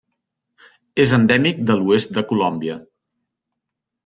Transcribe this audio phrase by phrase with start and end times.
[1.03, 2.79] És endèmic de l'oest de Colòmbia.